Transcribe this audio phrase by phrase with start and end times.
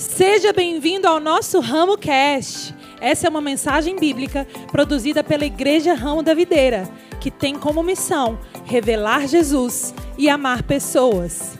[0.00, 2.74] Seja bem-vindo ao nosso Ramo Cast.
[3.02, 6.84] Essa é uma mensagem bíblica produzida pela Igreja Ramo da Videira,
[7.20, 11.58] que tem como missão revelar Jesus e amar pessoas.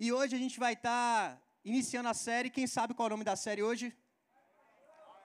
[0.00, 2.48] E hoje a gente vai estar iniciando a série.
[2.48, 3.94] Quem sabe qual é o nome da série hoje?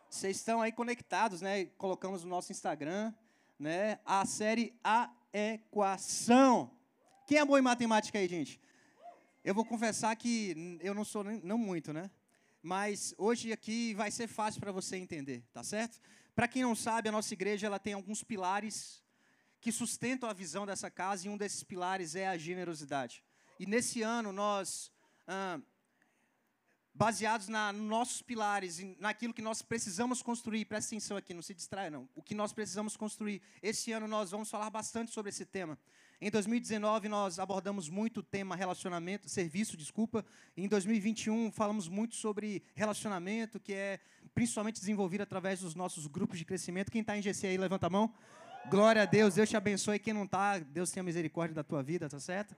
[0.10, 1.64] Vocês estão aí conectados, né?
[1.78, 3.14] Colocamos no nosso Instagram,
[3.58, 4.00] né?
[4.04, 6.72] A série A Equação.
[7.26, 8.60] Quem é bom em matemática aí, gente?
[9.50, 12.12] Eu vou confessar que eu não sou não muito, né?
[12.62, 16.00] Mas hoje aqui vai ser fácil para você entender, tá certo?
[16.36, 19.04] Para quem não sabe, a nossa igreja ela tem alguns pilares
[19.60, 23.24] que sustentam a visão dessa casa e um desses pilares é a generosidade.
[23.60, 24.92] E nesse ano nós,
[25.28, 25.60] ah,
[26.94, 31.56] baseados na, nos nossos pilares, naquilo que nós precisamos construir, presta atenção aqui, não se
[31.56, 32.08] distraia não.
[32.14, 33.42] O que nós precisamos construir.
[33.64, 35.76] Esse ano nós vamos falar bastante sobre esse tema.
[36.22, 40.26] Em 2019 nós abordamos muito o tema relacionamento, serviço, desculpa.
[40.58, 44.02] Em 2021 falamos muito sobre relacionamento, que é
[44.36, 46.92] principalmente desenvolvido através dos nossos grupos de crescimento.
[46.92, 48.14] Quem está em GC aí, levanta a mão.
[48.70, 49.98] Glória a Deus, Deus te abençoe.
[49.98, 52.54] Quem não está, Deus tenha misericórdia da tua vida, tá certo?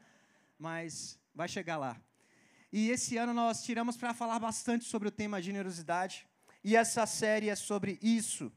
[0.58, 2.02] Mas vai chegar lá.
[2.74, 6.26] E esse ano nós tiramos para falar bastante sobre o tema generosidade.
[6.64, 8.52] E essa série é sobre isso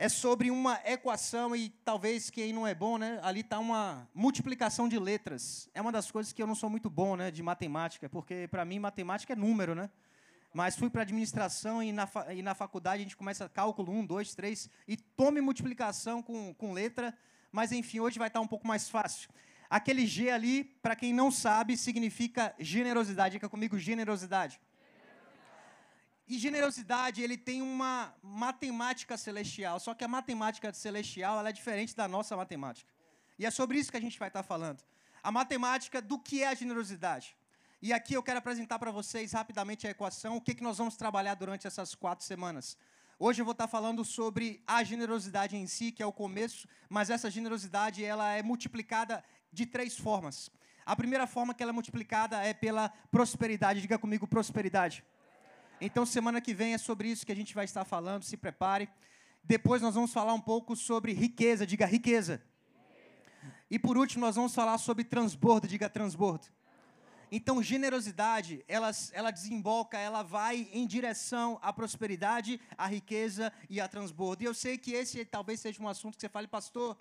[0.00, 3.18] é sobre uma equação e talvez quem não é bom, né?
[3.20, 5.68] Ali está uma multiplicação de letras.
[5.74, 7.32] É uma das coisas que eu não sou muito bom, né?
[7.32, 9.90] De matemática, porque para mim matemática é número, né?
[10.54, 14.34] Mas fui para administração e na, e na faculdade a gente começa cálculo 1, 2,
[14.36, 17.12] 3 e tome multiplicação com, com letra.
[17.50, 19.28] Mas enfim, hoje vai estar tá um pouco mais fácil.
[19.68, 23.34] Aquele G ali, para quem não sabe, significa generosidade.
[23.34, 24.60] Fica comigo, generosidade.
[26.28, 32.06] E generosidade, ele tem uma matemática celestial, só que a matemática celestial é diferente da
[32.06, 32.92] nossa matemática.
[33.38, 34.82] E é sobre isso que a gente vai estar falando.
[35.22, 37.34] A matemática do que é a generosidade.
[37.80, 40.96] E aqui eu quero apresentar para vocês rapidamente a equação, o que, que nós vamos
[40.96, 42.76] trabalhar durante essas quatro semanas.
[43.18, 47.08] Hoje eu vou estar falando sobre a generosidade em si, que é o começo, mas
[47.08, 50.50] essa generosidade ela é multiplicada de três formas.
[50.84, 53.80] A primeira forma que ela é multiplicada é pela prosperidade.
[53.80, 55.02] Diga comigo, prosperidade.
[55.80, 58.88] Então, semana que vem é sobre isso que a gente vai estar falando, se prepare.
[59.44, 62.42] Depois nós vamos falar um pouco sobre riqueza, diga riqueza.
[63.70, 66.48] E por último, nós vamos falar sobre transbordo, diga transbordo.
[67.30, 73.86] Então, generosidade, ela, ela desemboca, ela vai em direção à prosperidade, à riqueza e a
[73.86, 74.42] transbordo.
[74.42, 76.98] E eu sei que esse talvez seja um assunto que você fale, pastor,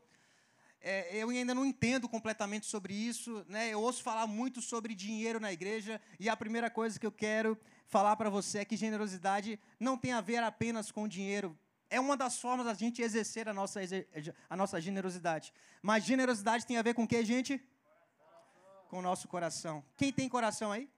[0.81, 3.43] é, eu ainda não entendo completamente sobre isso.
[3.47, 3.69] Né?
[3.69, 7.57] Eu ouço falar muito sobre dinheiro na igreja, e a primeira coisa que eu quero
[7.87, 11.57] falar para você é que generosidade não tem a ver apenas com dinheiro.
[11.89, 13.79] É uma das formas da gente exercer a nossa,
[14.49, 15.53] a nossa generosidade.
[15.81, 17.63] Mas generosidade tem a ver com o que, gente?
[18.89, 19.83] Com o nosso coração.
[19.95, 20.89] Quem tem coração aí?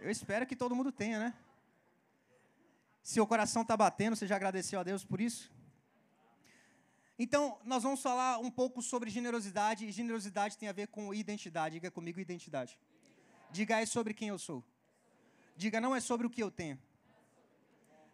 [0.00, 1.34] Eu espero que todo mundo tenha, né?
[3.02, 5.50] Se o coração está batendo, você já agradeceu a Deus por isso?
[7.16, 11.74] Então, nós vamos falar um pouco sobre generosidade, e generosidade tem a ver com identidade.
[11.74, 12.76] Diga comigo, identidade.
[13.52, 14.64] Diga é sobre quem eu sou.
[15.56, 16.78] Diga, não é sobre o que eu tenho.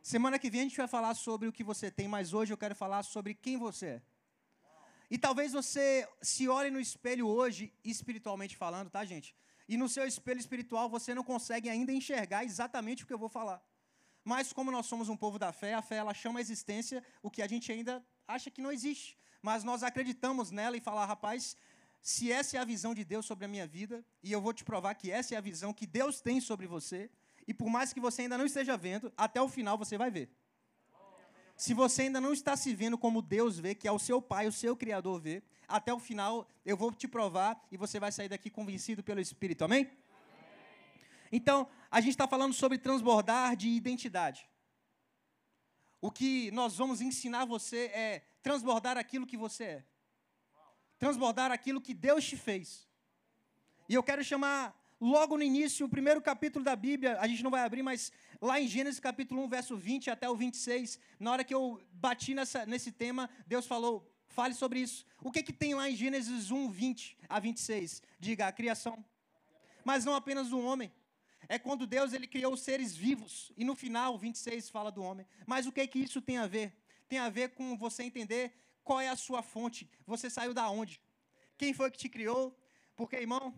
[0.02, 2.56] Semana que vem a gente vai falar sobre o que você tem, mas hoje eu
[2.56, 4.02] quero falar sobre quem você é.
[5.10, 9.34] E talvez você se olhe no espelho hoje, espiritualmente falando, tá, gente?
[9.68, 13.28] E no seu espelho espiritual você não consegue ainda enxergar exatamente o que eu vou
[13.28, 13.62] falar.
[14.24, 17.30] Mas como nós somos um povo da fé, a fé ela chama a existência o
[17.30, 19.18] que a gente ainda acha que não existe.
[19.42, 21.56] Mas nós acreditamos nela e falar, rapaz,
[22.00, 24.64] se essa é a visão de Deus sobre a minha vida, e eu vou te
[24.64, 27.10] provar que essa é a visão que Deus tem sobre você,
[27.48, 30.30] e por mais que você ainda não esteja vendo, até o final você vai ver.
[31.56, 34.46] Se você ainda não está se vendo como Deus vê, que é o seu Pai,
[34.46, 38.28] o seu Criador vê, até o final eu vou te provar e você vai sair
[38.28, 39.84] daqui convencido pelo Espírito, amém?
[39.84, 39.96] amém.
[41.32, 44.46] Então, a gente está falando sobre transbordar de identidade.
[46.02, 49.84] O que nós vamos ensinar você é transbordar aquilo que você é.
[50.98, 52.86] Transbordar aquilo que Deus te fez.
[53.88, 57.50] E eu quero chamar logo no início, o primeiro capítulo da Bíblia, a gente não
[57.50, 61.44] vai abrir, mas lá em Gênesis capítulo 1, verso 20 até o 26, na hora
[61.44, 65.06] que eu bati nessa, nesse tema, Deus falou, fale sobre isso.
[65.22, 68.02] O que, que tem lá em Gênesis 1, 20 a 26?
[68.18, 69.04] Diga, a criação.
[69.84, 70.92] Mas não apenas do homem.
[71.48, 73.52] É quando Deus ele criou os seres vivos.
[73.56, 75.26] E no final, 26 fala do homem.
[75.46, 76.76] Mas o que, que isso tem a ver?
[77.08, 78.52] Tem a ver com você entender
[78.84, 79.88] qual é a sua fonte.
[80.06, 81.00] Você saiu da onde?
[81.56, 82.56] Quem foi que te criou?
[82.94, 83.54] Porque, irmão,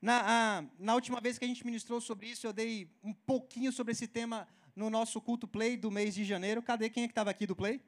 [0.00, 0.22] na,
[0.58, 3.92] a, na última vez que a gente ministrou sobre isso, eu dei um pouquinho sobre
[3.92, 6.62] esse tema no nosso culto Play do mês de janeiro.
[6.62, 7.82] Cadê quem é que estava aqui do Play?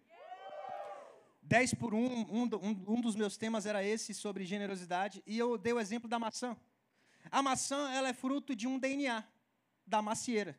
[1.43, 5.57] 10 por 1, um, um, um, dos meus temas era esse, sobre generosidade, e eu
[5.57, 6.57] dei o exemplo da maçã.
[7.31, 9.25] A maçã, ela é fruto de um DNA,
[9.87, 10.59] da macieira.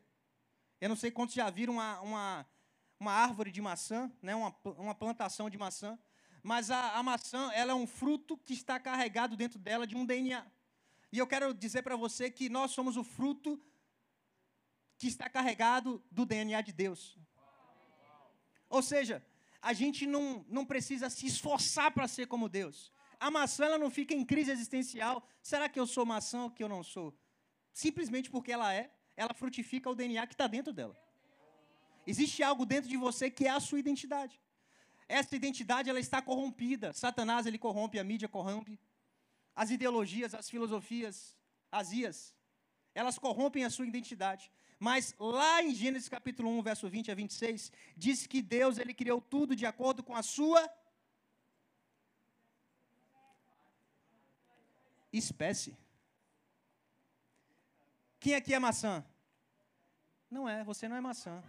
[0.80, 2.46] Eu não sei quantos já viram uma, uma,
[2.98, 5.98] uma árvore de maçã, né, uma, uma plantação de maçã,
[6.42, 10.04] mas a, a maçã, ela é um fruto que está carregado dentro dela de um
[10.04, 10.44] DNA.
[11.12, 13.60] E eu quero dizer para você que nós somos o fruto
[14.96, 17.18] que está carregado do DNA de Deus.
[18.68, 19.22] Ou seja,
[19.60, 22.90] a gente não, não precisa se esforçar para ser como Deus.
[23.20, 25.22] A maçã ela não fica em crise existencial.
[25.42, 27.14] Será que eu sou maçã ou que eu não sou?
[27.72, 30.96] Simplesmente porque ela é, ela frutifica o DNA que está dentro dela.
[32.06, 34.40] Existe algo dentro de você que é a sua identidade.
[35.06, 36.92] Essa identidade ela está corrompida.
[36.94, 38.80] Satanás ele corrompe, a mídia corrompe.
[39.54, 41.36] As ideologias, as filosofias,
[41.70, 42.34] as ias,
[42.94, 44.50] elas corrompem a sua identidade.
[44.78, 49.20] Mas lá em Gênesis capítulo 1, verso 20 a 26, diz que Deus ele criou
[49.20, 50.68] tudo de acordo com a sua
[55.12, 55.76] espécie.
[58.18, 59.04] Quem aqui é maçã?
[60.30, 61.42] Não é, você não é maçã.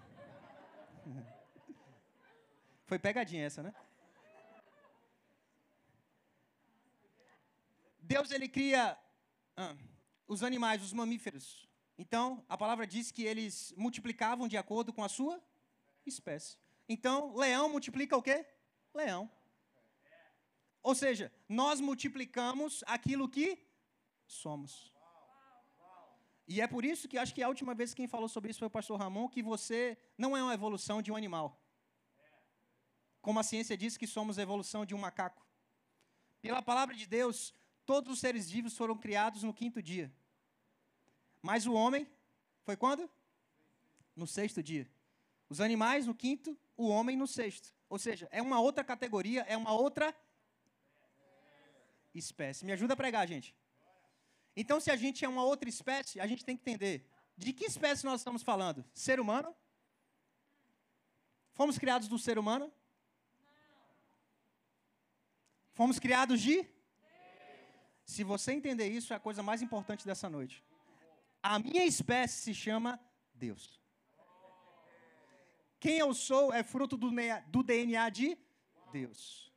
[2.86, 3.74] Foi pegadinha essa, né?
[8.04, 8.98] Deus ele cria
[9.56, 9.76] ah,
[10.28, 11.68] os animais, os mamíferos.
[11.98, 15.42] Então, a palavra diz que eles multiplicavam de acordo com a sua
[16.06, 16.58] espécie.
[16.88, 18.46] Então, leão multiplica o quê?
[18.94, 19.32] Leão.
[20.82, 23.66] Ou seja, nós multiplicamos aquilo que
[24.28, 24.92] somos.
[26.46, 28.60] E é por isso que acho que a última vez que quem falou sobre isso
[28.60, 31.58] foi o pastor Ramon, que você não é uma evolução de um animal.
[33.22, 35.48] Como a ciência diz que somos a evolução de um macaco.
[36.42, 37.56] Pela palavra de Deus,
[37.86, 40.12] todos os seres vivos foram criados no quinto dia.
[41.42, 42.08] Mas o homem
[42.64, 43.10] foi quando?
[44.16, 44.90] No sexto dia.
[45.50, 47.74] Os animais no quinto, o homem no sexto.
[47.90, 50.16] Ou seja, é uma outra categoria, é uma outra
[52.14, 52.66] espécie.
[52.66, 53.56] Me ajuda a pregar, gente.
[54.56, 57.66] Então, se a gente é uma outra espécie, a gente tem que entender de que
[57.66, 58.86] espécie nós estamos falando?
[58.94, 59.56] Ser humano?
[61.54, 62.72] Fomos criados do ser humano?
[65.74, 66.68] Fomos criados de?
[68.06, 70.64] Se você entender isso, é a coisa mais importante dessa noite.
[71.42, 73.00] A minha espécie se chama
[73.34, 73.82] Deus.
[75.80, 78.38] Quem eu sou é fruto do DNA de
[78.92, 79.52] Deus.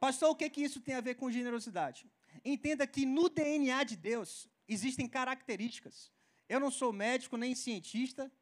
[0.00, 2.10] Pastor, o que, que isso tem a ver com generosidade?
[2.44, 6.10] Entenda que no DNA de Deus existem características.
[6.48, 8.32] Eu não sou médico nem cientista,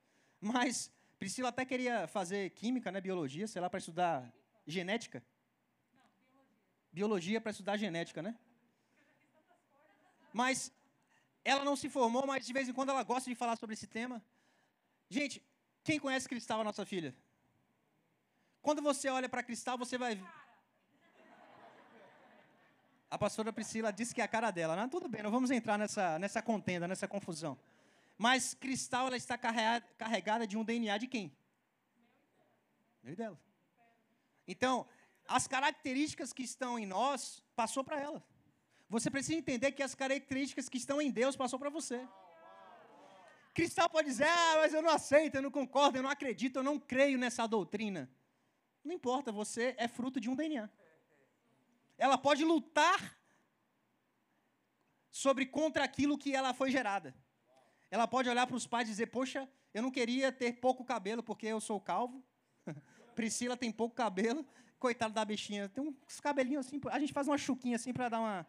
[0.41, 4.33] mas Priscila até queria fazer química, né, biologia, sei lá, para estudar
[4.67, 5.23] genética.
[6.93, 8.39] Biologia para estudar genética, né?
[10.41, 10.73] Mas
[11.45, 13.89] ela não se formou, mas de vez em quando ela gosta de falar sobre esse
[13.89, 14.17] tema.
[15.11, 15.43] Gente,
[15.83, 17.13] quem conhece Cristal, a nossa filha?
[18.63, 20.13] Quando você olha para Cristal, você vai
[23.11, 24.77] a pastora Priscila disse que é a cara dela.
[24.77, 27.59] Não, tudo bem, não vamos entrar nessa, nessa contenda, nessa confusão.
[28.17, 31.37] Mas Cristal, ela está carregada de um DNA de quem?
[33.03, 33.41] Meu dela.
[34.47, 34.87] Então,
[35.27, 38.23] as características que estão em nós, passou para ela.
[38.89, 42.07] Você precisa entender que as características que estão em Deus, passou para você.
[43.55, 46.63] Cristal pode dizer, ah, mas eu não aceito, eu não concordo, eu não acredito, eu
[46.63, 48.11] não creio nessa doutrina.
[48.85, 50.71] Não importa, você é fruto de um DNA
[51.99, 53.19] ela pode lutar
[55.11, 57.15] sobre contra aquilo que ela foi gerada.
[57.91, 61.23] Ela pode olhar para os pais e dizer: Poxa, eu não queria ter pouco cabelo
[61.23, 62.25] porque eu sou calvo.
[63.17, 64.47] Priscila tem pouco cabelo.
[64.79, 66.81] Coitada da bichinha, tem uns cabelinhos assim.
[66.93, 68.47] A gente faz uma chuquinha assim para dar uma.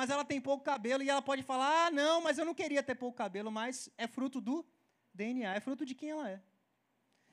[0.00, 2.82] Mas ela tem pouco cabelo e ela pode falar: Ah, não, mas eu não queria
[2.82, 3.52] ter pouco cabelo.
[3.52, 4.64] Mas é fruto do
[5.12, 6.40] DNA, é fruto de quem ela é.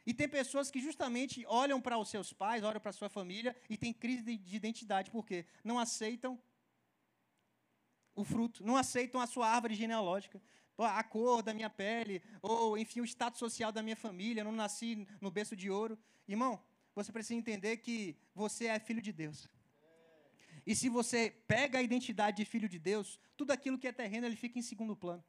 [0.05, 3.55] E tem pessoas que justamente olham para os seus pais, olham para a sua família
[3.69, 6.37] e têm crise de, de identidade, porque não aceitam
[8.13, 10.41] o fruto, não aceitam a sua árvore genealógica,
[10.77, 15.07] a cor da minha pele, ou enfim, o status social da minha família, não nasci
[15.21, 15.97] no berço de ouro.
[16.27, 16.61] Irmão,
[16.93, 19.47] você precisa entender que você é filho de Deus.
[20.67, 24.27] E se você pega a identidade de filho de Deus, tudo aquilo que é terreno,
[24.27, 25.23] ele fica em segundo plano.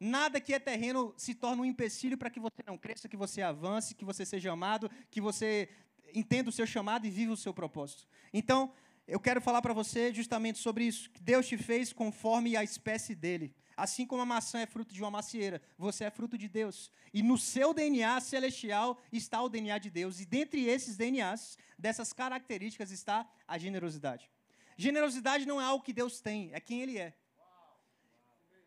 [0.00, 3.42] Nada que é terreno se torna um empecilho para que você não cresça, que você
[3.42, 5.68] avance, que você seja amado, que você
[6.14, 8.08] entenda o seu chamado e viva o seu propósito.
[8.32, 8.72] Então,
[9.06, 13.14] eu quero falar para você justamente sobre isso, que Deus te fez conforme a espécie
[13.14, 13.54] dele.
[13.76, 16.90] Assim como a maçã é fruto de uma macieira, você é fruto de Deus.
[17.12, 20.20] E no seu DNA celestial está o DNA de Deus.
[20.20, 24.30] E dentre esses DNAs, dessas características, está a generosidade.
[24.76, 27.14] Generosidade não é algo que Deus tem, é quem Ele é.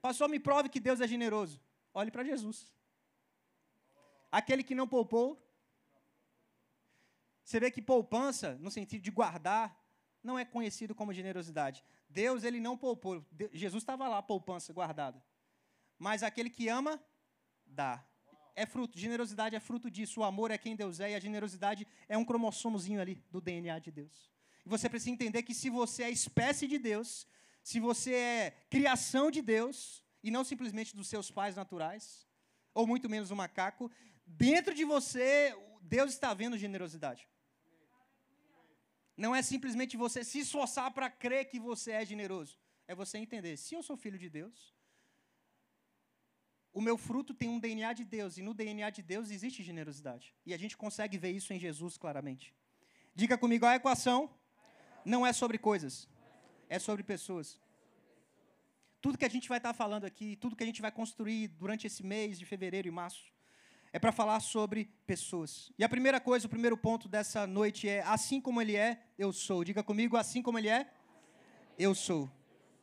[0.01, 1.59] Pastor, me prove que Deus é generoso.
[1.93, 2.73] Olhe para Jesus.
[4.31, 5.41] Aquele que não poupou.
[7.43, 9.77] Você vê que poupança, no sentido de guardar,
[10.21, 11.83] não é conhecido como generosidade.
[12.09, 13.25] Deus, ele não poupou.
[13.51, 15.23] Jesus estava lá, poupança guardada.
[15.97, 17.01] mas aquele que ama,
[17.65, 18.05] dá.
[18.55, 20.21] É fruto, generosidade é fruto disso.
[20.21, 23.79] O amor é quem Deus é e a generosidade é um cromossomozinho ali do DNA
[23.79, 24.36] de Deus.
[24.67, 27.27] Você precisa entender que se você é espécie de Deus,
[27.63, 32.27] se você é criação de Deus, e não simplesmente dos seus pais naturais,
[32.73, 33.91] ou muito menos um macaco,
[34.25, 37.27] dentro de você, Deus está vendo generosidade.
[39.15, 42.59] Não é simplesmente você se esforçar para crer que você é generoso.
[42.87, 44.73] É você entender, se eu sou filho de Deus,
[46.71, 50.35] o meu fruto tem um DNA de Deus, e no DNA de Deus existe generosidade.
[50.45, 52.53] E a gente consegue ver isso em Jesus claramente.
[53.15, 54.29] Diga comigo, a equação
[55.07, 56.07] não é sobre coisas,
[56.67, 57.59] é sobre pessoas.
[59.01, 61.87] Tudo que a gente vai estar falando aqui, tudo que a gente vai construir durante
[61.87, 63.25] esse mês de fevereiro e março,
[63.93, 65.71] é para falar sobre pessoas.
[65.79, 69.31] E a primeira coisa, o primeiro ponto dessa noite é: assim como ele é, eu
[69.31, 69.63] sou.
[69.63, 70.91] Diga comigo, assim como ele é,
[71.79, 72.29] eu sou.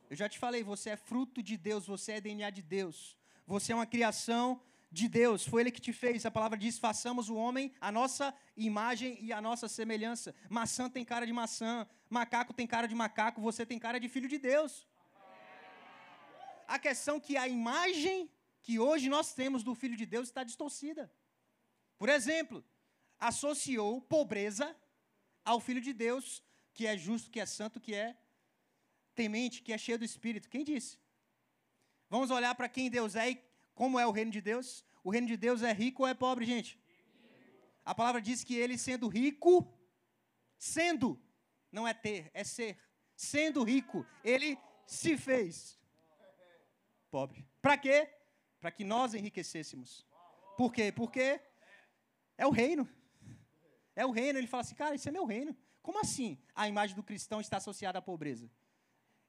[0.09, 3.19] Eu já te falei, você é fruto de Deus, você é DNA de Deus.
[3.47, 4.62] Você é uma criação
[4.95, 6.25] de Deus, foi Ele que te fez.
[6.25, 10.33] A palavra diz: façamos o homem a nossa imagem e a nossa semelhança.
[10.49, 11.87] Maçã tem cara de maçã,
[12.18, 14.73] macaco tem cara de macaco, você tem cara de filho de Deus.
[16.75, 18.18] A questão é que a imagem
[18.64, 21.04] que hoje nós temos do Filho de Deus está distorcida.
[22.00, 22.59] Por exemplo,
[23.30, 24.66] associou pobreza
[25.44, 26.42] ao Filho de Deus,
[26.73, 28.16] que é justo, que é santo, que é
[29.14, 30.49] temente, que é cheio do Espírito.
[30.54, 30.92] Quem disse?
[32.09, 33.35] Vamos olhar para quem Deus é e
[33.75, 34.85] como é o reino de Deus.
[35.02, 36.78] O reino de Deus é rico ou é pobre, gente?
[37.85, 39.52] A palavra diz que ele, sendo rico,
[40.56, 41.09] sendo,
[41.75, 42.78] não é ter, é ser.
[43.14, 45.78] Sendo rico, ele se fez
[47.11, 47.47] pobre.
[47.61, 48.09] Para quê?
[48.64, 50.07] para que nós enriquecêssemos.
[50.57, 50.90] Por quê?
[50.90, 51.38] Porque
[52.38, 52.88] é o reino.
[53.95, 54.38] É o reino.
[54.38, 55.54] Ele fala assim, cara, isso é meu reino.
[55.83, 58.50] Como assim a imagem do cristão está associada à pobreza?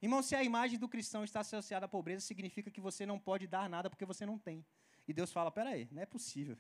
[0.01, 3.45] Irmão, se a imagem do cristão está associada à pobreza, significa que você não pode
[3.45, 4.65] dar nada porque você não tem.
[5.05, 6.57] E Deus fala: peraí, não é possível.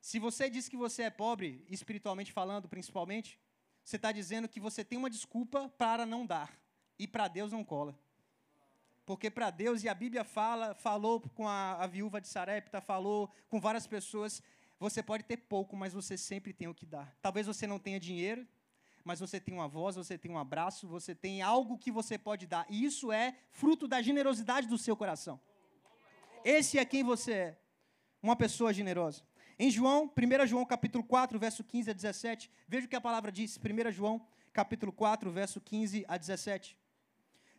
[0.00, 3.38] Se você diz que você é pobre, espiritualmente falando, principalmente,
[3.84, 6.52] você está dizendo que você tem uma desculpa para não dar.
[6.98, 7.98] E para Deus não cola.
[9.04, 13.28] Porque para Deus, e a Bíblia fala, falou com a, a viúva de Sarepta, falou
[13.48, 14.42] com várias pessoas,
[14.78, 17.14] você pode ter pouco, mas você sempre tem o que dar.
[17.20, 18.46] Talvez você não tenha dinheiro,
[19.04, 22.46] mas você tem uma voz, você tem um abraço, você tem algo que você pode
[22.46, 22.64] dar.
[22.70, 25.40] E isso é fruto da generosidade do seu coração.
[26.44, 27.58] Esse é quem você é,
[28.22, 29.22] uma pessoa generosa.
[29.58, 33.30] Em João, 1 João capítulo 4, verso 15 a 17, veja o que a palavra
[33.30, 36.76] diz, 1 João capítulo 4, verso 15 a 17.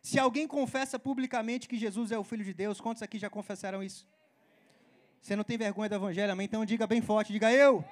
[0.02, 3.82] Se alguém confessa publicamente que Jesus é o Filho de Deus, quantos aqui já confessaram
[3.82, 4.06] isso?
[5.20, 6.44] Você não tem vergonha do Evangelho, amém?
[6.44, 7.82] Então diga bem forte, diga eu.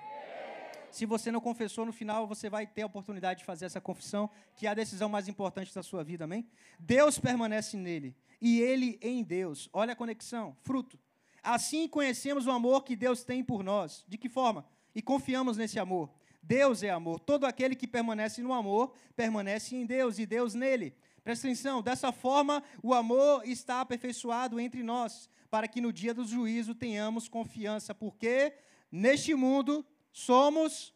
[0.90, 4.28] Se você não confessou no final, você vai ter a oportunidade de fazer essa confissão,
[4.54, 6.46] que é a decisão mais importante da sua vida, amém?
[6.78, 9.70] Deus permanece nele e ele em Deus.
[9.72, 10.98] Olha a conexão, fruto.
[11.42, 14.04] Assim conhecemos o amor que Deus tem por nós.
[14.06, 14.64] De que forma?
[14.94, 16.10] E confiamos nesse amor.
[16.42, 17.20] Deus é amor.
[17.20, 20.94] Todo aquele que permanece no amor permanece em Deus e Deus nele.
[21.22, 26.24] Presta atenção, dessa forma o amor está aperfeiçoado entre nós, para que no dia do
[26.24, 28.52] juízo tenhamos confiança, porque
[28.90, 30.92] neste mundo somos.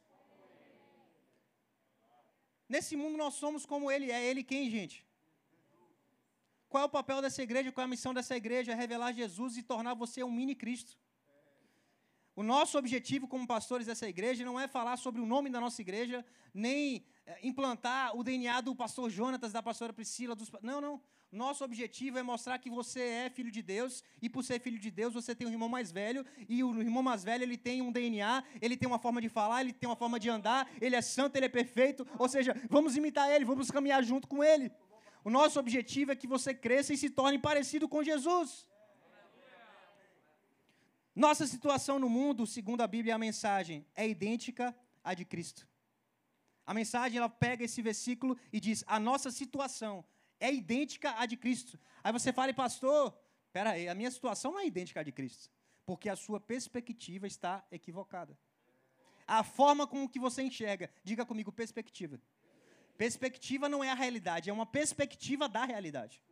[2.68, 4.24] Nesse mundo nós somos como Ele é.
[4.24, 5.05] Ele quem, gente?
[6.68, 7.70] Qual é o papel dessa igreja?
[7.73, 8.73] Qual é a missão dessa igreja?
[8.73, 10.96] É revelar Jesus e tornar você um mini Cristo.
[12.35, 15.80] O nosso objetivo como pastores dessa igreja não é falar sobre o nome da nossa
[15.80, 20.35] igreja, nem é, implantar o DNA do pastor Jonatas, da pastora Priscila.
[20.35, 20.50] Dos...
[20.61, 21.00] Não, não.
[21.32, 24.90] Nosso objetivo é mostrar que você é filho de Deus e por ser filho de
[24.90, 27.90] Deus você tem um irmão mais velho e o irmão mais velho ele tem um
[27.90, 31.02] DNA, ele tem uma forma de falar, ele tem uma forma de andar, ele é
[31.02, 32.06] santo, ele é perfeito.
[32.18, 34.70] Ou seja, vamos imitar ele, vamos caminhar junto com ele.
[35.26, 38.64] O nosso objetivo é que você cresça e se torne parecido com Jesus.
[41.12, 45.66] Nossa situação no mundo, segundo a Bíblia e a mensagem, é idêntica à de Cristo.
[46.64, 50.04] A mensagem ela pega esse versículo e diz: a nossa situação
[50.38, 51.76] é idêntica à de Cristo.
[52.04, 53.12] Aí você fala, pastor,
[53.47, 55.50] espera aí, a minha situação não é idêntica à de Cristo,
[55.85, 58.38] porque a sua perspectiva está equivocada.
[59.26, 62.21] A forma como que você enxerga, diga comigo, perspectiva.
[62.96, 66.22] Perspectiva não é a realidade, é uma perspectiva da realidade.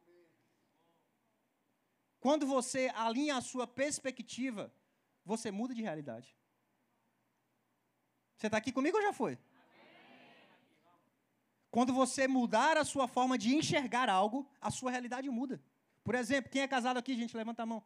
[2.20, 4.72] Quando você alinha a sua perspectiva,
[5.24, 6.34] você muda de realidade.
[8.36, 9.38] Você está aqui comigo ou já foi?
[11.70, 15.62] Quando você mudar a sua forma de enxergar algo, a sua realidade muda.
[16.02, 17.84] Por exemplo, quem é casado aqui, gente, levanta a mão.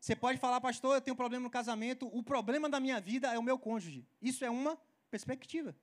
[0.00, 3.32] Você pode falar, pastor, eu tenho um problema no casamento, o problema da minha vida
[3.32, 4.06] é o meu cônjuge.
[4.20, 4.78] Isso é uma
[5.10, 5.76] perspectiva.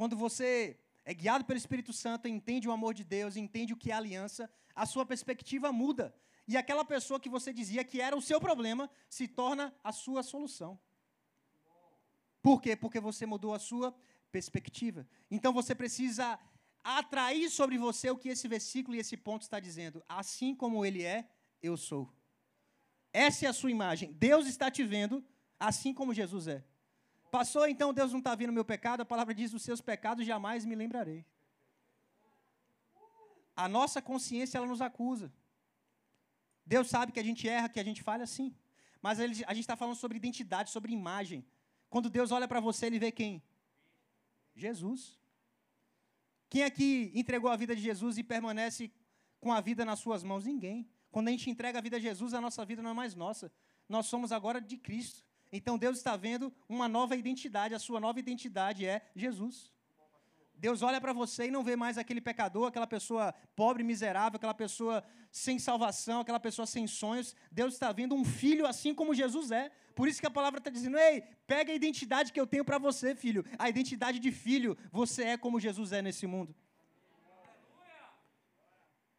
[0.00, 3.90] Quando você é guiado pelo Espírito Santo, entende o amor de Deus, entende o que
[3.90, 6.14] é aliança, a sua perspectiva muda.
[6.48, 10.22] E aquela pessoa que você dizia que era o seu problema se torna a sua
[10.22, 10.80] solução.
[12.40, 12.74] Por quê?
[12.74, 13.94] Porque você mudou a sua
[14.32, 15.06] perspectiva.
[15.30, 16.38] Então você precisa
[16.82, 20.02] atrair sobre você o que esse versículo e esse ponto está dizendo.
[20.08, 21.28] Assim como ele é,
[21.62, 22.10] eu sou.
[23.12, 24.14] Essa é a sua imagem.
[24.14, 25.22] Deus está te vendo
[25.58, 26.64] assim como Jesus é.
[27.30, 30.64] Passou, então Deus não está vendo meu pecado, a palavra diz: os seus pecados jamais
[30.64, 31.24] me lembrarei.
[33.54, 35.32] A nossa consciência, ela nos acusa.
[36.64, 38.54] Deus sabe que a gente erra, que a gente falha, sim.
[39.02, 41.44] Mas a gente está falando sobre identidade, sobre imagem.
[41.88, 43.42] Quando Deus olha para você, Ele vê quem?
[44.54, 45.18] Jesus.
[46.48, 48.92] Quem aqui entregou a vida de Jesus e permanece
[49.40, 50.44] com a vida nas suas mãos?
[50.44, 50.88] Ninguém.
[51.10, 53.52] Quando a gente entrega a vida a Jesus, a nossa vida não é mais nossa.
[53.88, 55.24] Nós somos agora de Cristo.
[55.52, 57.74] Então Deus está vendo uma nova identidade.
[57.74, 59.72] A sua nova identidade é Jesus.
[60.54, 64.52] Deus olha para você e não vê mais aquele pecador, aquela pessoa pobre, miserável, aquela
[64.52, 65.02] pessoa
[65.32, 67.34] sem salvação, aquela pessoa sem sonhos.
[67.50, 69.70] Deus está vendo um filho assim como Jesus é.
[69.94, 72.78] Por isso que a palavra está dizendo: ei, pega a identidade que eu tenho para
[72.78, 73.44] você, filho.
[73.58, 74.76] A identidade de filho.
[74.92, 76.54] Você é como Jesus é nesse mundo.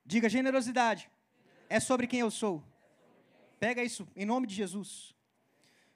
[0.06, 1.10] Diga generosidade.
[1.68, 2.64] É sobre quem eu sou.
[3.60, 5.16] Pega isso em nome de Jesus.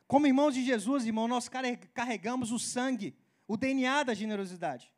[0.08, 1.50] Como irmãos de Jesus, irmão, nós
[1.94, 3.16] carregamos o sangue,
[3.48, 4.92] o DNA da generosidade.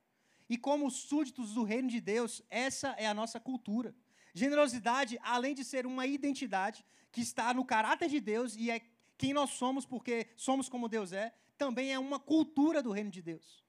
[0.50, 3.96] E como súditos do reino de Deus, essa é a nossa cultura.
[4.34, 8.82] Generosidade, além de ser uma identidade que está no caráter de Deus e é
[9.18, 13.22] quem nós somos porque somos como Deus é, também é uma cultura do reino de
[13.22, 13.64] Deus.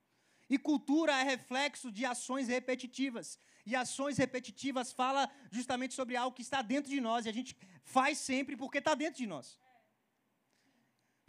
[0.50, 3.38] E cultura é reflexo de ações repetitivas.
[3.64, 7.56] E ações repetitivas fala justamente sobre algo que está dentro de nós e a gente
[7.84, 9.58] faz sempre porque está dentro de nós.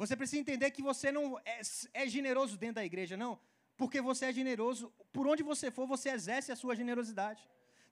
[0.02, 1.62] Você precisa entender que você não é,
[1.94, 3.34] é generoso dentro da igreja, não
[3.80, 4.92] porque você é generoso.
[5.14, 7.42] Por onde você for, você exerce a sua generosidade.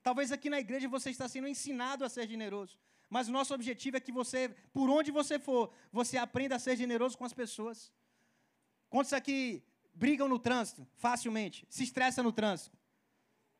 [0.02, 2.78] Talvez aqui na igreja você está sendo ensinado a ser generoso.
[3.08, 6.76] Mas o nosso objetivo é que você, por onde você for, você aprenda a ser
[6.76, 7.90] generoso com as pessoas.
[8.90, 12.76] Quantos aqui brigam no trânsito facilmente, se estressam no trânsito?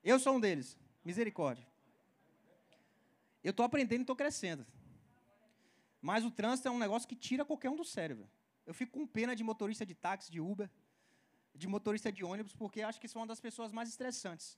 [0.04, 0.76] Eu sou um deles.
[1.02, 1.66] Misericórdia.
[3.42, 4.66] Eu estou aprendendo e estou crescendo.
[6.02, 8.28] Mas o trânsito é um negócio que tira qualquer um do cérebro.
[8.68, 10.68] Eu fico com pena de motorista de táxi, de Uber
[11.58, 14.56] de motorista de ônibus, porque acho que são uma das pessoas mais estressantes.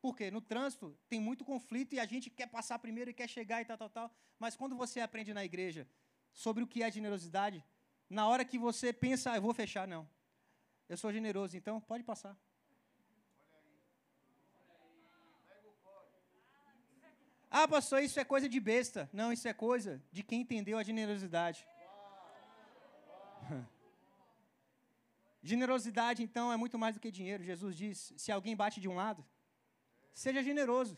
[0.00, 3.60] Porque no trânsito tem muito conflito e a gente quer passar primeiro e quer chegar
[3.60, 4.14] e tal, tal, tal.
[4.38, 5.86] Mas quando você aprende na igreja
[6.32, 7.64] sobre o que é generosidade,
[8.08, 10.08] na hora que você pensa, ah, eu vou fechar, não.
[10.88, 12.36] Eu sou generoso, então pode passar.
[17.50, 19.10] Ah, pastor, isso é coisa de besta.
[19.12, 21.66] Não, isso é coisa de quem entendeu a generosidade.
[25.42, 27.42] Generosidade, então, é muito mais do que dinheiro.
[27.42, 29.24] Jesus diz: se alguém bate de um lado,
[30.12, 30.96] seja generoso.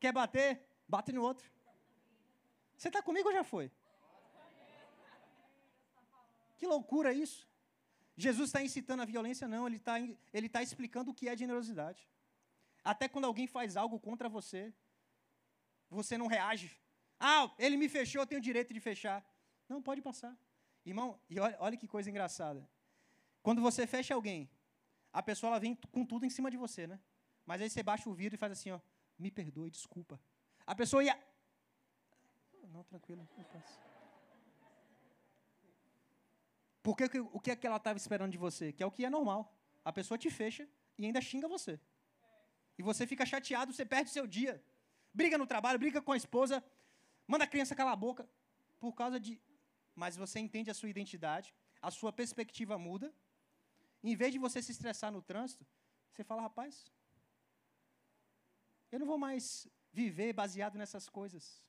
[0.00, 0.60] Quer bater?
[0.88, 1.50] Bate no outro.
[2.76, 3.70] Você está comigo ou já foi?
[6.56, 7.46] Que loucura isso.
[8.16, 9.48] Jesus está incitando a violência?
[9.48, 9.94] Não, ele está
[10.32, 12.08] ele tá explicando o que é generosidade.
[12.84, 14.72] Até quando alguém faz algo contra você,
[15.88, 16.70] você não reage.
[17.18, 19.24] Ah, ele me fechou, eu tenho o direito de fechar.
[19.68, 20.36] Não, pode passar.
[20.84, 22.68] Irmão, e olha, olha que coisa engraçada.
[23.42, 24.50] Quando você fecha alguém,
[25.12, 27.00] a pessoa ela vem com tudo em cima de você, né?
[27.44, 28.80] Mas aí você baixa o vidro e faz assim, ó,
[29.18, 30.20] me perdoe, desculpa.
[30.66, 31.18] A pessoa ia.
[32.68, 33.78] Não, tranquilo, eu passo.
[36.82, 38.72] Porque o que é que ela estava esperando de você?
[38.72, 39.54] Que é o que é normal.
[39.84, 40.68] A pessoa te fecha
[40.98, 41.78] e ainda xinga você.
[42.76, 44.62] E você fica chateado, você perde seu dia.
[45.14, 46.64] Briga no trabalho, briga com a esposa,
[47.26, 48.28] manda a criança calar a boca
[48.80, 49.40] por causa de.
[49.94, 53.12] Mas você entende a sua identidade, a sua perspectiva muda
[54.02, 55.64] em vez de você se estressar no trânsito,
[56.10, 56.90] você fala, rapaz,
[58.90, 61.62] eu não vou mais viver baseado nessas coisas.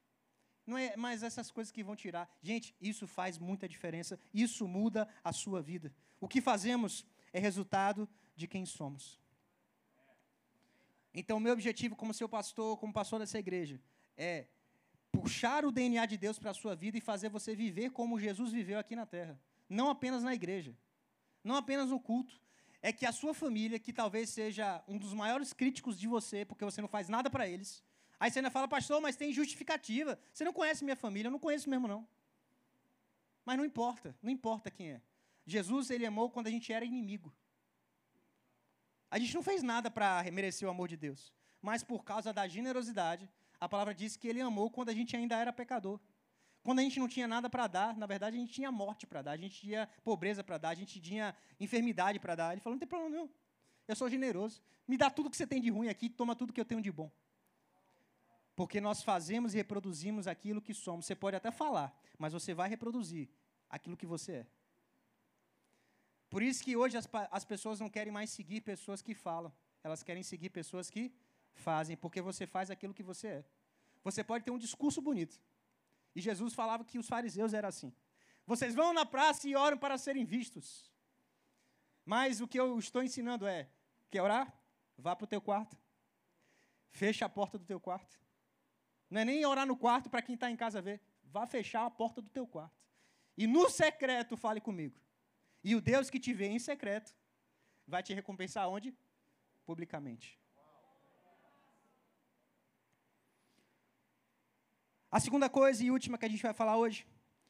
[0.66, 2.30] Não é mais essas coisas que vão tirar.
[2.42, 4.20] Gente, isso faz muita diferença.
[4.34, 5.94] Isso muda a sua vida.
[6.20, 9.22] O que fazemos é resultado de quem somos.
[11.14, 13.80] Então, meu objetivo como seu pastor, como pastor dessa igreja,
[14.18, 14.48] é
[15.13, 18.52] puxar o DNA de Deus para a sua vida e fazer você viver como Jesus
[18.52, 19.39] viveu aqui na terra.
[19.69, 20.76] Não apenas na igreja,
[21.43, 22.41] não apenas no culto,
[22.82, 26.65] é que a sua família, que talvez seja um dos maiores críticos de você, porque
[26.65, 27.84] você não faz nada para eles,
[28.19, 30.19] aí você ainda fala, pastor, mas tem justificativa.
[30.34, 32.06] Você não conhece minha família, eu não conheço mesmo não.
[33.45, 35.02] Mas não importa, não importa quem é.
[35.45, 37.32] Jesus, ele amou quando a gente era inimigo.
[39.12, 42.47] A gente não fez nada para merecer o amor de Deus, mas por causa da
[42.47, 43.30] generosidade,
[43.63, 45.97] a palavra diz que ele amou quando a gente ainda era pecador.
[46.63, 49.21] Quando a gente não tinha nada para dar, na verdade a gente tinha morte para
[49.21, 52.52] dar, a gente tinha pobreza para dar, a gente tinha enfermidade para dar.
[52.52, 53.30] Ele falou: não tem problema não,
[53.88, 54.62] eu sou generoso.
[54.86, 56.91] Me dá tudo que você tem de ruim aqui, toma tudo que eu tenho de
[56.91, 57.10] bom.
[58.54, 61.06] Porque nós fazemos e reproduzimos aquilo que somos.
[61.06, 63.30] Você pode até falar, mas você vai reproduzir
[63.69, 64.47] aquilo que você é.
[66.30, 69.54] Por isso que hoje as, as pessoas não querem mais seguir pessoas que falam.
[69.84, 71.13] Elas querem seguir pessoas que
[71.54, 73.46] fazem, porque você faz aquilo que você é.
[74.04, 75.39] Você pode ter um discurso bonito.
[76.16, 77.94] E Jesus falava que os fariseus eram assim.
[78.46, 80.92] Vocês vão na praça e oram para serem vistos.
[82.06, 83.70] Mas o que eu estou ensinando é:
[84.12, 84.54] quer orar?
[84.98, 85.78] Vá para o teu quarto.
[86.92, 88.20] Fecha a porta do teu quarto.
[89.10, 91.02] Não é nem orar no quarto para quem está em casa ver.
[91.24, 92.84] Vá fechar a porta do teu quarto.
[93.38, 95.00] E no secreto fale comigo.
[95.63, 97.16] E o Deus que te vê em secreto
[97.88, 98.96] vai te recompensar onde?
[99.66, 100.39] Publicamente.
[105.13, 107.06] A segunda coisa e última que a gente vai falar hoje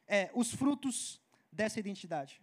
[0.06, 2.42] é os frutos dessa identidade.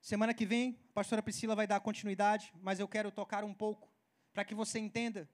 [0.00, 3.86] Semana que vem, a pastora Priscila vai dar continuidade, mas eu quero tocar um pouco
[4.32, 5.28] para que você entenda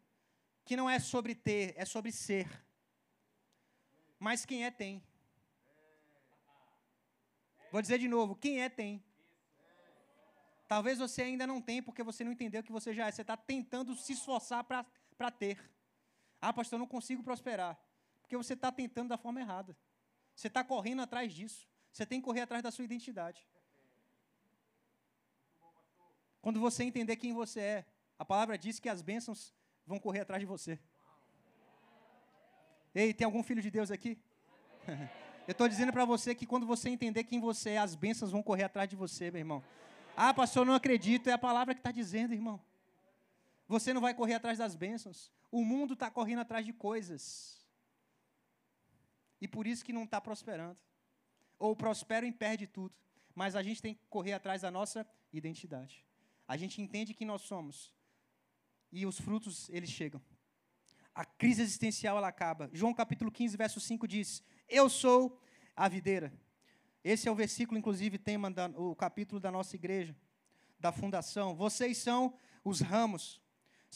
[0.65, 2.49] que não é sobre ter, é sobre ser.
[4.19, 5.01] Mas quem é tem.
[7.71, 9.01] Vou dizer de novo, quem é tem.
[10.67, 13.13] Talvez você ainda não tenha porque você não entendeu que você já é.
[13.13, 15.71] Você está tentando se esforçar para ter.
[16.43, 17.79] Ah, pastor, eu não consigo prosperar.
[18.21, 19.77] Porque você está tentando da forma errada.
[20.35, 21.69] Você está correndo atrás disso.
[21.93, 23.47] Você tem que correr atrás da sua identidade.
[26.41, 27.87] Quando você entender quem você é,
[28.19, 29.55] a palavra diz que as bênçãos
[29.87, 30.81] vão correr atrás de você.
[32.93, 34.19] Ei, tem algum filho de Deus aqui?
[35.47, 38.43] Eu estou dizendo para você que quando você entender quem você é, as bênçãos vão
[38.43, 39.63] correr atrás de você, meu irmão.
[40.17, 41.29] Ah, pastor, não acredito.
[41.29, 42.61] É a palavra que está dizendo, irmão.
[43.73, 45.33] Você não vai correr atrás das bênçãos.
[45.51, 47.67] O mundo está correndo atrás de coisas.
[49.41, 50.77] E por isso que não está prosperando.
[51.59, 52.95] Ou prospera e perde tudo.
[53.35, 56.05] Mas a gente tem que correr atrás da nossa identidade.
[56.47, 57.95] A gente entende quem nós somos.
[58.93, 60.21] E os frutos, eles chegam.
[61.15, 62.69] A crise existencial, ela acaba.
[62.75, 65.41] João capítulo 15, verso 5 diz: Eu sou
[65.75, 66.31] a videira.
[67.03, 70.15] Esse é o versículo, inclusive, tema da, o capítulo da nossa igreja,
[70.79, 71.57] da fundação.
[71.57, 73.42] Vocês são os ramos.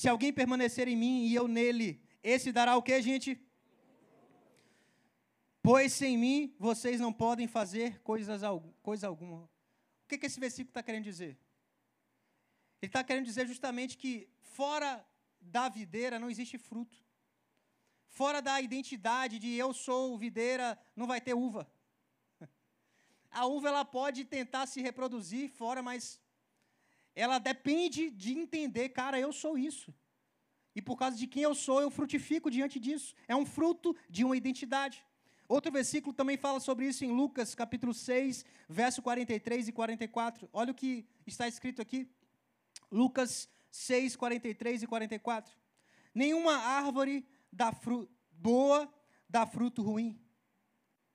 [0.01, 1.89] Se alguém permanecer em mim e eu nele,
[2.23, 3.31] esse dará o que, gente?
[5.63, 8.43] Pois sem mim vocês não podem fazer coisas,
[8.83, 9.45] coisa alguma.
[9.45, 11.39] O que, que esse versículo está querendo dizer?
[12.83, 15.03] Ele está querendo dizer justamente que fora
[15.41, 17.03] da videira não existe fruto.
[18.07, 21.67] Fora da identidade de eu sou videira, não vai ter uva.
[23.31, 26.21] A uva ela pode tentar se reproduzir fora, mas
[27.17, 29.93] ela depende de entender, cara, eu sou isso.
[30.75, 33.15] E por causa de quem eu sou, eu frutifico diante disso.
[33.27, 35.05] É um fruto de uma identidade.
[35.49, 40.49] Outro versículo também fala sobre isso em Lucas, capítulo 6, verso 43 e 44.
[40.53, 42.09] Olha o que está escrito aqui.
[42.93, 45.57] Lucas 6, 43 e 44.
[46.15, 47.73] Nenhuma árvore dá
[48.33, 48.93] boa
[49.29, 50.19] dá fruto ruim.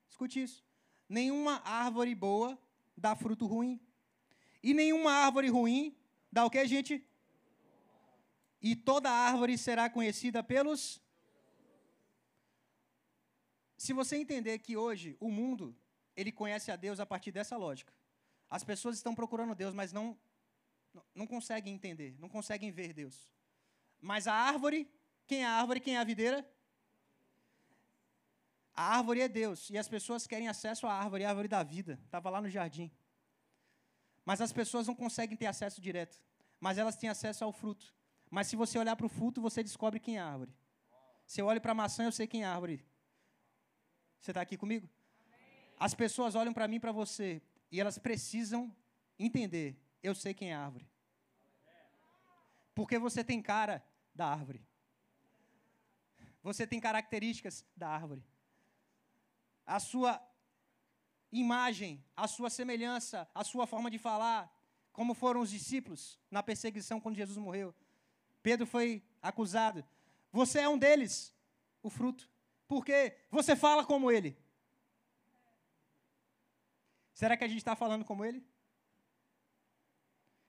[0.09, 0.63] Escute isso.
[1.07, 2.57] Nenhuma árvore boa
[2.97, 3.79] dá fruto ruim.
[4.63, 5.95] E nenhuma árvore ruim
[6.31, 7.03] dá o que, gente?
[8.61, 11.01] E toda árvore será conhecida pelos.
[13.75, 15.75] Se você entender que hoje o mundo
[16.15, 17.93] ele conhece a Deus a partir dessa lógica.
[18.49, 20.17] As pessoas estão procurando Deus, mas não
[21.15, 23.31] não conseguem entender, não conseguem ver Deus.
[23.99, 24.89] Mas a árvore,
[25.25, 26.45] quem é a árvore, quem é a videira?
[28.73, 31.99] A árvore é Deus, e as pessoas querem acesso à árvore, a árvore da vida.
[32.05, 32.91] Estava lá no jardim.
[34.25, 36.21] Mas as pessoas não conseguem ter acesso direto.
[36.59, 37.93] Mas elas têm acesso ao fruto.
[38.29, 40.53] Mas se você olhar para o fruto, você descobre quem é a árvore.
[41.25, 42.85] Se eu olho para a maçã, eu sei quem é a árvore.
[44.19, 44.89] Você está aqui comigo?
[45.79, 48.75] As pessoas olham para mim e para você, e elas precisam
[49.17, 50.87] entender: eu sei quem é a árvore.
[52.75, 54.63] Porque você tem cara da árvore.
[56.43, 58.23] Você tem características da árvore.
[59.65, 60.21] A sua
[61.31, 64.51] imagem, a sua semelhança, a sua forma de falar,
[64.91, 67.73] como foram os discípulos na perseguição quando Jesus morreu.
[68.43, 69.85] Pedro foi acusado.
[70.31, 71.33] Você é um deles,
[71.81, 72.29] o fruto.
[72.67, 74.37] Porque você fala como ele.
[77.13, 78.45] Será que a gente está falando como ele?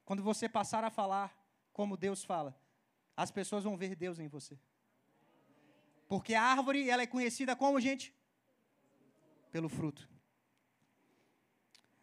[0.04, 1.36] Quando você passar a falar
[1.72, 2.58] como Deus fala,
[3.16, 4.58] as pessoas vão ver Deus em você.
[6.08, 8.14] Porque a árvore, ela é conhecida como, gente?
[9.50, 10.11] Pelo fruto.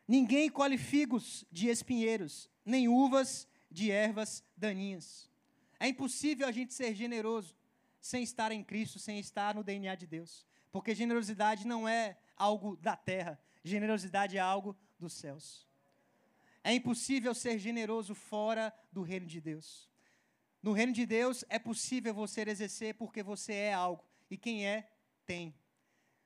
[0.10, 5.30] Ninguém colhe figos de espinheiros, nem uvas de ervas daninhas.
[5.80, 7.56] É impossível a gente ser generoso
[8.02, 10.48] sem estar em Cristo, sem estar no DNA de Deus.
[10.72, 15.68] Porque generosidade não é algo da terra, generosidade é algo dos céus.
[16.64, 19.92] É impossível ser generoso fora do reino de Deus.
[20.60, 24.04] No reino de Deus é possível você exercer porque você é algo.
[24.28, 24.90] E quem é,
[25.24, 25.54] tem.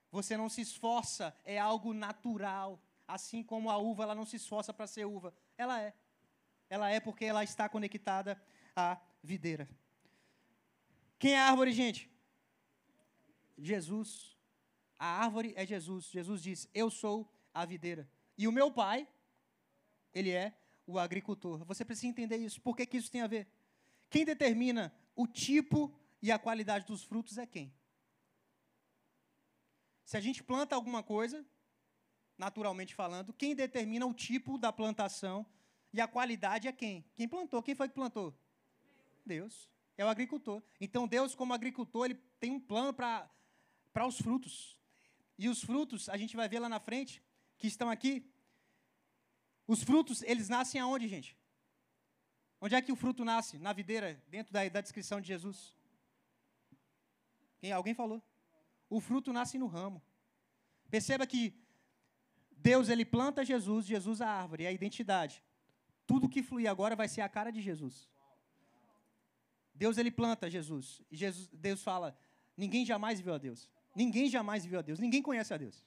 [0.09, 2.81] Você não se esforça, é algo natural.
[3.07, 5.33] Assim como a uva, ela não se esforça para ser uva.
[5.57, 5.93] Ela é.
[6.69, 8.41] Ela é porque ela está conectada
[8.75, 9.69] à videira.
[11.19, 12.09] Quem é a árvore, gente?
[13.57, 14.37] Jesus.
[14.97, 16.05] A árvore é Jesus.
[16.05, 18.09] Jesus diz: Eu sou a videira.
[18.37, 19.07] E o meu pai,
[20.13, 20.53] ele é
[20.85, 21.63] o agricultor.
[21.65, 22.61] Você precisa entender isso.
[22.61, 23.47] Por que, que isso tem a ver?
[24.09, 27.73] Quem determina o tipo e a qualidade dos frutos é quem?
[30.05, 31.45] Se a gente planta alguma coisa,
[32.37, 35.45] naturalmente falando, quem determina o tipo da plantação
[35.91, 37.05] e a qualidade é quem?
[37.15, 37.61] Quem plantou?
[37.61, 38.33] Quem foi que plantou?
[39.25, 39.69] Deus.
[39.95, 40.61] É o agricultor.
[40.81, 44.79] Então, Deus, como agricultor, ele tem um plano para os frutos.
[45.37, 47.23] E os frutos, a gente vai ver lá na frente,
[47.57, 48.27] que estão aqui.
[49.67, 51.37] Os frutos, eles nascem aonde, gente?
[52.59, 53.59] Onde é que o fruto nasce?
[53.59, 55.75] Na videira, dentro da, da descrição de Jesus.
[57.59, 58.21] Quem, alguém falou?
[58.89, 60.01] O fruto nasce no ramo.
[60.89, 61.62] Perceba que
[62.63, 65.43] Deus ele planta Jesus, Jesus a árvore, é a identidade.
[66.07, 68.09] Tudo que fluir agora vai ser a cara de Jesus.
[69.75, 71.01] Deus ele planta Jesus.
[71.11, 72.17] E Jesus, Deus fala:
[72.55, 73.69] ninguém jamais viu a Deus.
[73.93, 74.97] Ninguém jamais viu a Deus.
[74.97, 75.85] Ninguém conhece a Deus.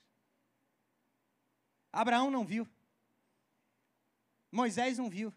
[1.90, 2.68] Abraão não viu.
[4.52, 5.32] Moisés não viu.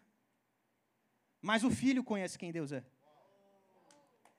[1.40, 2.84] Mas o filho conhece quem Deus é.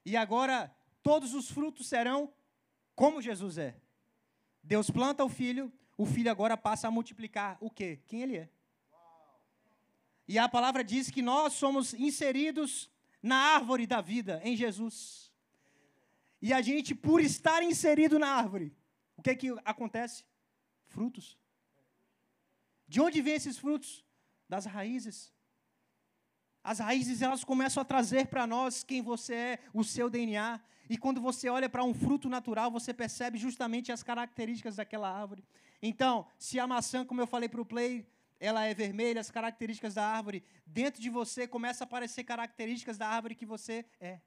[0.06, 2.32] E agora todos os frutos serão
[2.96, 3.76] como Jesus é.
[4.64, 8.00] Deus planta o filho, o filho agora passa a multiplicar o quê?
[8.08, 8.50] Quem ele é.
[10.28, 12.90] E a palavra diz que nós somos inseridos
[13.22, 15.32] na árvore da vida em Jesus.
[16.42, 18.76] E a gente, por estar inserido na árvore,
[19.16, 20.26] o que é que acontece?
[20.88, 21.38] Frutos.
[22.88, 24.04] De onde vêm esses frutos?
[24.50, 25.32] Das raízes.
[26.64, 30.60] As raízes elas começam a trazer para nós quem você é, o seu DNA.
[30.90, 35.44] E quando você olha para um fruto natural, você percebe justamente as características daquela árvore.
[35.82, 38.06] Então, se a maçã, como eu falei para o Play,
[38.40, 43.08] ela é vermelha, as características da árvore, dentro de você começa a aparecer características da
[43.08, 44.20] árvore que você é.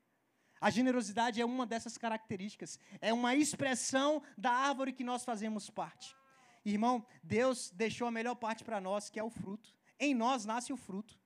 [0.61, 2.79] A generosidade é uma dessas características.
[3.01, 6.17] É uma expressão da árvore que nós fazemos parte.
[6.65, 9.75] Irmão, Deus deixou a melhor parte para nós, que é o fruto.
[10.01, 11.19] Em nós nasce o fruto.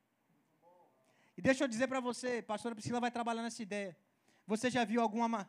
[1.38, 3.96] E deixa eu dizer para você, pastora Priscila vai trabalhar nessa ideia.
[4.44, 5.48] Você já viu alguma.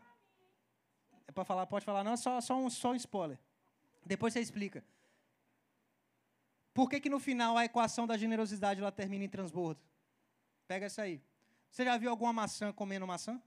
[1.28, 3.40] É para falar, pode falar, não, só, só, um, só um spoiler.
[4.06, 4.86] Depois você explica.
[6.76, 9.82] Por que, que no final a equação da generosidade ela termina em transbordo?
[10.68, 11.24] Pega essa aí.
[11.72, 13.42] Você já viu alguma maçã comendo maçã?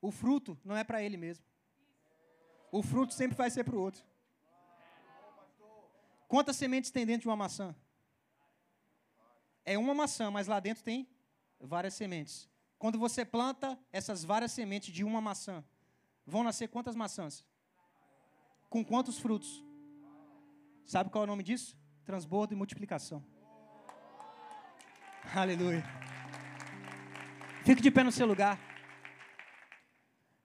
[0.00, 1.44] O fruto não é para ele mesmo.
[2.70, 4.04] O fruto sempre vai ser para o outro.
[6.28, 7.74] Quantas sementes tem dentro de uma maçã?
[9.64, 11.08] É uma maçã, mas lá dentro tem
[11.60, 12.48] várias sementes.
[12.78, 15.64] Quando você planta essas várias sementes de uma maçã,
[16.26, 17.44] vão nascer quantas maçãs?
[18.68, 19.64] Com quantos frutos?
[20.84, 21.76] Sabe qual é o nome disso?
[22.04, 23.24] Transbordo e multiplicação.
[25.34, 25.82] Aleluia.
[27.64, 28.60] Fique de pé no seu lugar.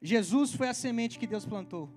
[0.02, 1.90] Jesus foi a semente que Deus plantou.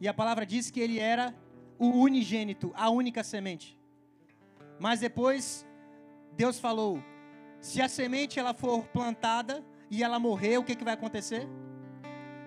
[0.00, 1.34] E a palavra diz que ele era
[1.76, 3.76] o unigênito, a única semente.
[4.78, 5.66] Mas depois
[6.38, 7.02] Deus falou:
[7.60, 11.48] se a semente ela for plantada e ela morrer, o que, que vai acontecer?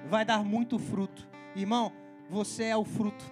[0.10, 1.28] Vai dar muito fruto.
[1.54, 1.92] Irmão,
[2.30, 3.26] você é o fruto.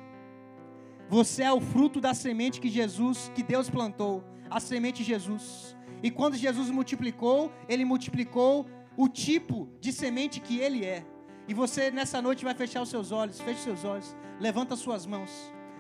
[1.08, 5.78] Você é o fruto da semente que Jesus, que Deus plantou, a semente Jesus.
[6.04, 8.68] E quando Jesus multiplicou, ele multiplicou
[8.98, 11.06] o tipo de semente que ele é.
[11.48, 15.06] E você nessa noite vai fechar os seus olhos, feche seus olhos, levanta as suas
[15.06, 15.32] mãos.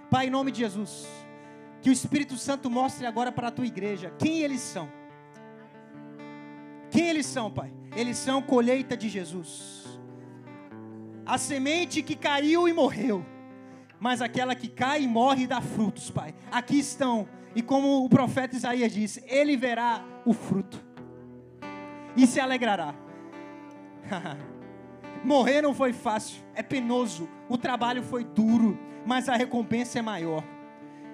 [0.10, 1.06] Pai, em nome de Jesus.
[1.82, 4.90] Que o Espírito Santo mostre agora para a tua igreja quem eles são.
[6.92, 7.74] Quem eles são, Pai?
[7.96, 10.00] Eles são colheita de Jesus.
[11.26, 13.24] A semente que caiu e morreu,
[14.00, 16.34] mas aquela que cai e morre e dá frutos, Pai.
[16.52, 20.84] Aqui estão, e como o profeta Isaías disse, ele verá o fruto
[22.16, 22.96] e se alegrará.
[25.24, 30.44] Morrer não foi fácil, é penoso, o trabalho foi duro, mas a recompensa é maior.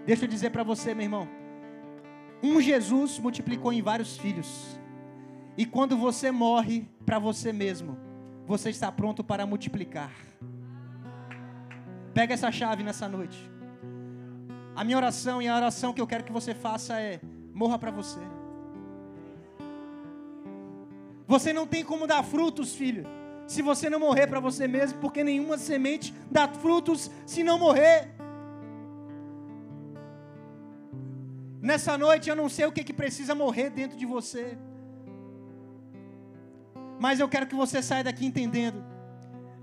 [0.06, 1.28] Deixa eu dizer para você, meu irmão.
[2.44, 4.80] Um Jesus multiplicou em vários filhos.
[5.58, 7.98] E quando você morre para você mesmo,
[8.46, 10.12] você está pronto para multiplicar.
[12.14, 13.50] Pega essa chave nessa noite.
[14.76, 17.20] A minha oração e a oração que eu quero que você faça é:
[17.54, 18.20] morra para você.
[21.28, 23.08] Você não tem como dar frutos, filho,
[23.48, 28.14] se você não morrer para você mesmo, porque nenhuma semente dá frutos se não morrer.
[31.66, 34.56] Nessa noite eu não sei o que, que precisa morrer dentro de você.
[37.00, 38.86] Mas eu quero que você saia daqui entendendo.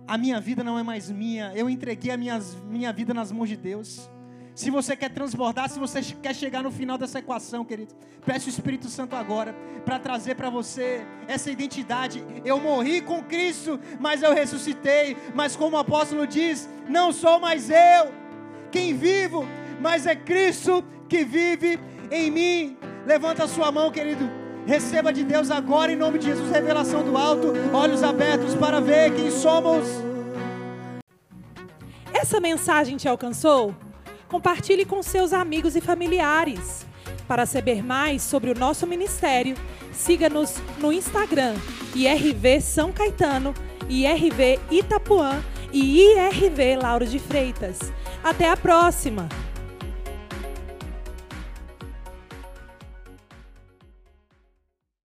[0.05, 1.53] A minha vida não é mais minha.
[1.55, 4.11] Eu entreguei a minhas, minha vida nas mãos de Deus.
[4.53, 7.95] Se você quer transbordar, se você quer chegar no final dessa equação, querido,
[8.27, 12.25] peça o Espírito Santo agora para trazer para você essa identidade.
[12.45, 15.17] Eu morri com Cristo, mas eu ressuscitei.
[15.37, 18.13] Mas como o apóstolo diz, não sou mais eu
[18.73, 19.47] quem vivo,
[19.81, 21.79] mas é Cristo que vive
[22.11, 22.77] em mim.
[23.05, 24.31] Levanta a sua mão, querido.
[24.65, 29.15] Receba de Deus agora, em nome de Jesus, revelação do alto, olhos abertos para ver
[29.15, 29.87] quem somos.
[32.15, 33.77] Essa mensagem te alcançou?
[34.27, 36.87] Compartilhe com seus amigos e familiares.
[37.29, 39.55] Para saber mais sobre o nosso ministério,
[39.93, 41.57] siga-nos no Instagram
[41.95, 43.53] IRV São Caetano,
[43.87, 47.93] IRV Itapuã e IRV Lauro de Freitas.
[48.25, 49.29] Até a próxima!